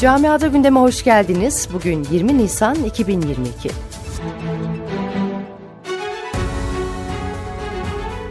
Camiada 0.00 0.46
gündeme 0.46 0.80
hoş 0.80 1.04
geldiniz. 1.04 1.68
Bugün 1.72 2.06
20 2.10 2.38
Nisan 2.38 2.74
2022. 2.74 3.70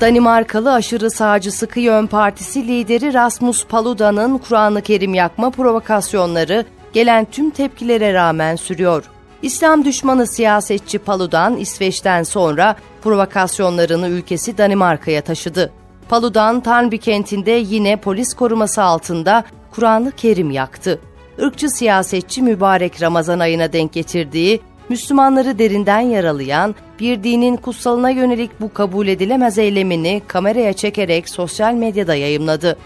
Danimarkalı 0.02 0.74
aşırı 0.74 1.12
sağcı 1.12 1.52
Sıkı 1.52 1.80
Yön 1.80 2.08
Partisi 2.08 2.68
lideri 2.68 3.14
Rasmus 3.14 3.66
Paluda'nın 3.66 4.38
Kur'an-ı 4.38 4.82
Kerim 4.82 5.14
yakma 5.14 5.50
provokasyonları 5.50 6.66
gelen 6.94 7.28
tüm 7.32 7.50
tepkilere 7.50 8.14
rağmen 8.14 8.56
sürüyor. 8.56 9.04
İslam 9.42 9.86
düşmanı 9.86 10.28
siyasetçi 10.28 11.00
Paludan 11.00 11.58
İsveç'ten 11.58 12.24
sonra 12.24 12.76
provokasyonlarını 13.04 14.08
ülkesi 14.08 14.58
Danimarka'ya 14.58 15.22
taşıdı. 15.22 15.72
Paludan 16.10 16.60
Tarnby 16.60 16.98
kentinde 16.98 17.52
yine 17.52 17.96
polis 17.96 18.34
koruması 18.34 18.84
altında 18.84 19.44
Kur'an-ı 19.72 20.12
Kerim 20.12 20.52
yaktı. 20.52 21.00
Irkçı 21.38 21.70
siyasetçi 21.70 22.42
mübarek 22.42 23.02
Ramazan 23.02 23.40
ayına 23.40 23.74
denk 23.74 23.94
getirdiği, 23.94 24.62
Müslümanları 24.90 25.60
derinden 25.60 26.00
yaralayan, 26.00 26.76
bir 27.00 27.24
dinin 27.24 27.56
kutsalına 27.58 28.10
yönelik 28.10 28.62
bu 28.62 28.74
kabul 28.74 29.08
edilemez 29.08 29.58
eylemini 29.58 30.22
kameraya 30.28 30.74
çekerek 30.74 31.30
sosyal 31.30 31.74
medyada 31.74 32.16
yayımladı. 32.16 32.78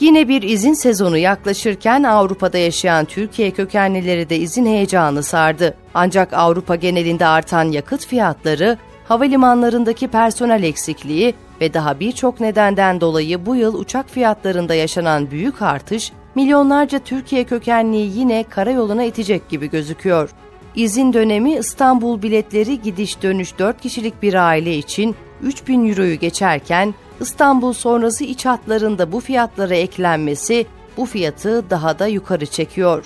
Yine 0.00 0.28
bir 0.28 0.42
izin 0.42 0.74
sezonu 0.74 1.18
yaklaşırken 1.18 2.02
Avrupa'da 2.02 2.58
yaşayan 2.58 3.04
Türkiye 3.04 3.50
kökenlileri 3.50 4.30
de 4.30 4.36
izin 4.36 4.66
heyecanı 4.66 5.22
sardı. 5.22 5.74
Ancak 5.94 6.32
Avrupa 6.32 6.76
genelinde 6.76 7.26
artan 7.26 7.64
yakıt 7.64 8.06
fiyatları, 8.06 8.78
havalimanlarındaki 9.08 10.08
personel 10.08 10.62
eksikliği 10.62 11.34
ve 11.60 11.74
daha 11.74 12.00
birçok 12.00 12.40
nedenden 12.40 13.00
dolayı 13.00 13.46
bu 13.46 13.56
yıl 13.56 13.74
uçak 13.74 14.10
fiyatlarında 14.10 14.74
yaşanan 14.74 15.30
büyük 15.30 15.62
artış, 15.62 16.12
milyonlarca 16.34 16.98
Türkiye 16.98 17.44
kökenliyi 17.44 18.18
yine 18.18 18.44
karayoluna 18.50 19.04
itecek 19.04 19.48
gibi 19.48 19.70
gözüküyor. 19.70 20.30
İzin 20.76 21.12
dönemi 21.12 21.52
İstanbul 21.52 22.22
biletleri 22.22 22.82
gidiş 22.82 23.22
dönüş 23.22 23.58
4 23.58 23.80
kişilik 23.80 24.22
bir 24.22 24.34
aile 24.48 24.76
için 24.76 25.16
3000 25.42 25.88
euroyu 25.88 26.14
geçerken 26.18 26.94
İstanbul 27.20 27.72
sonrası 27.72 28.24
iç 28.24 28.46
hatlarında 28.46 29.12
bu 29.12 29.20
fiyatlara 29.20 29.74
eklenmesi 29.74 30.66
bu 30.96 31.06
fiyatı 31.06 31.70
daha 31.70 31.98
da 31.98 32.06
yukarı 32.06 32.46
çekiyor. 32.46 33.04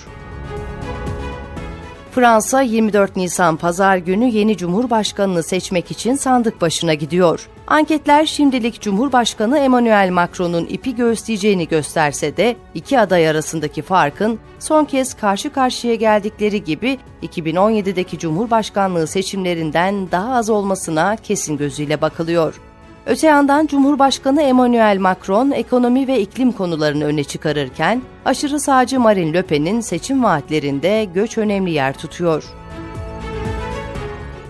Fransa 2.11 2.61
24 2.61 3.15
Nisan 3.15 3.57
pazar 3.57 3.97
günü 3.97 4.25
yeni 4.25 4.57
cumhurbaşkanını 4.57 5.43
seçmek 5.43 5.91
için 5.91 6.15
sandık 6.15 6.61
başına 6.61 6.93
gidiyor. 6.93 7.49
Anketler 7.67 8.25
şimdilik 8.25 8.81
Cumhurbaşkanı 8.81 9.59
Emmanuel 9.59 10.09
Macron'un 10.09 10.65
ipi 10.65 10.95
göğüsleyeceğini 10.95 11.67
gösterse 11.67 12.37
de 12.37 12.55
iki 12.73 12.99
aday 12.99 13.29
arasındaki 13.29 13.81
farkın 13.81 14.39
son 14.59 14.85
kez 14.85 15.13
karşı 15.13 15.53
karşıya 15.53 15.95
geldikleri 15.95 16.63
gibi 16.63 16.97
2017'deki 17.23 18.19
Cumhurbaşkanlığı 18.19 19.07
seçimlerinden 19.07 20.11
daha 20.11 20.35
az 20.35 20.49
olmasına 20.49 21.15
kesin 21.15 21.57
gözüyle 21.57 22.01
bakılıyor. 22.01 22.68
Öte 23.09 23.27
yandan 23.27 23.67
Cumhurbaşkanı 23.67 24.41
Emmanuel 24.41 24.97
Macron 24.99 25.51
ekonomi 25.51 26.07
ve 26.07 26.21
iklim 26.21 26.51
konularını 26.51 27.05
öne 27.05 27.23
çıkarırken 27.23 28.01
aşırı 28.25 28.59
sağcı 28.59 28.99
Marine 28.99 29.33
Le 29.33 29.41
Pen'in 29.41 29.81
seçim 29.81 30.23
vaatlerinde 30.23 31.07
göç 31.13 31.37
önemli 31.37 31.71
yer 31.71 31.93
tutuyor. 31.93 32.43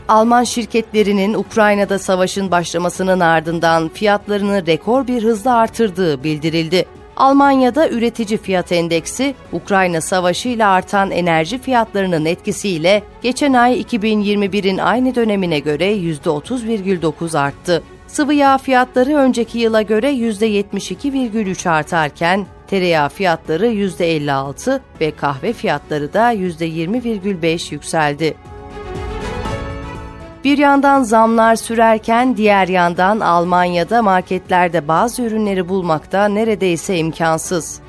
Alman 0.08 0.44
şirketlerinin 0.44 1.34
Ukrayna'da 1.34 2.00
savaşın 2.00 2.52
başlamasının 2.52 3.20
ardından 3.20 3.90
fiyatlarını 3.90 4.66
rekor 4.66 5.08
bir 5.08 5.24
hızla 5.24 5.56
artırdığı 5.56 6.24
bildirildi. 6.24 6.86
Almanya'da 7.18 7.90
üretici 7.90 8.38
fiyat 8.38 8.72
endeksi, 8.72 9.36
Ukrayna 9.52 10.02
Savaşı 10.02 10.50
ile 10.50 10.66
artan 10.66 11.12
enerji 11.12 11.62
fiyatlarının 11.62 12.26
etkisiyle 12.26 13.04
geçen 13.22 13.54
ay 13.54 13.82
2021'in 13.82 14.78
aynı 14.78 15.16
dönemine 15.16 15.60
göre 15.60 15.94
%30,9 15.94 17.40
arttı. 17.40 17.84
Sıvı 18.10 18.34
yağ 18.34 18.58
fiyatları 18.58 19.16
önceki 19.16 19.60
yıla 19.60 19.82
göre 19.82 20.12
%72,3 20.12 21.70
artarken 21.70 22.46
tereyağı 22.68 23.10
fiyatları 23.10 23.68
%56 23.68 24.80
ve 25.02 25.12
kahve 25.12 25.54
fiyatları 25.54 26.14
da 26.14 26.34
%20,5 26.34 27.74
yükseldi. 27.74 28.36
Bir 30.44 30.58
yandan 30.58 31.04
zamlar 31.04 31.56
sürerken 31.56 32.38
diğer 32.38 32.68
yandan 32.68 33.20
Almanya'da 33.20 34.02
marketlerde 34.02 34.88
bazı 34.88 35.22
ürünleri 35.22 35.70
bulmakta 35.70 36.28
neredeyse 36.28 36.98
imkansız. 36.98 37.82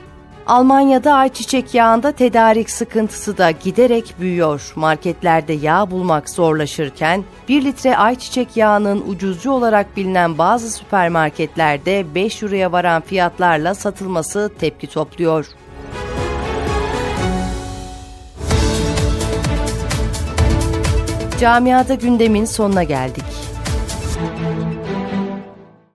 Almanya'da 0.50 1.14
ayçiçek 1.14 1.74
yağında 1.74 2.12
tedarik 2.12 2.70
sıkıntısı 2.70 3.38
da 3.38 3.50
giderek 3.50 4.14
büyüyor. 4.20 4.72
Marketlerde 4.76 5.52
yağ 5.52 5.90
bulmak 5.90 6.30
zorlaşırken 6.30 7.24
1 7.48 7.64
litre 7.64 7.96
ayçiçek 7.96 8.56
yağının 8.56 9.04
ucuzcu 9.08 9.50
olarak 9.50 9.96
bilinen 9.96 10.38
bazı 10.38 10.70
süpermarketlerde 10.70 12.14
5 12.14 12.42
euroya 12.42 12.72
varan 12.72 13.02
fiyatlarla 13.02 13.74
satılması 13.74 14.52
tepki 14.58 14.86
topluyor. 14.86 15.46
Camiada 21.40 21.94
gündemin 21.94 22.44
sonuna 22.44 22.82
geldik. 22.82 23.24